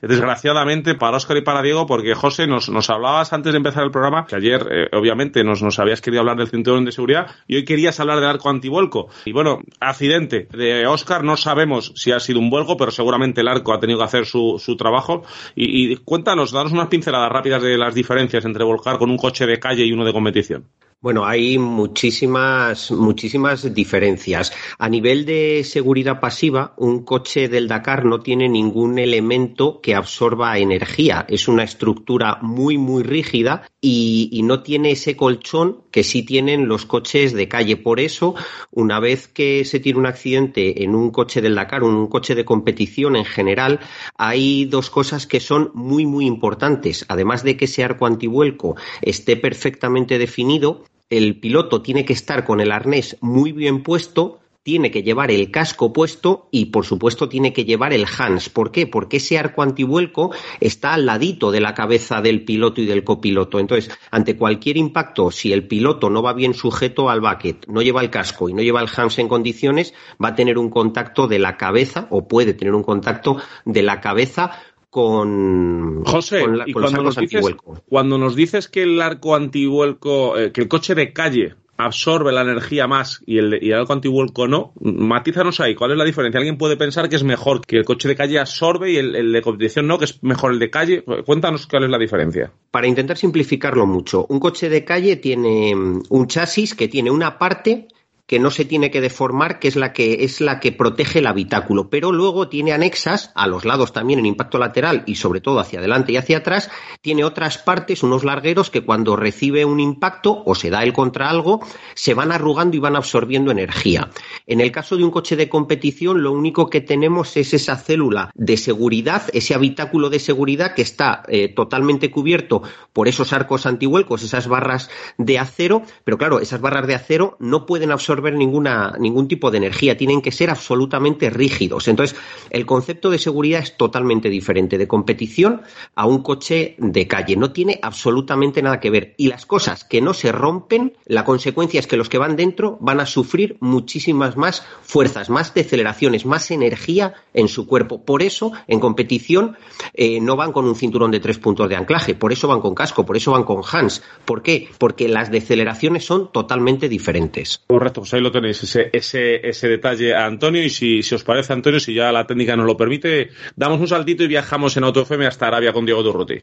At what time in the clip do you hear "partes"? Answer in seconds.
107.58-108.02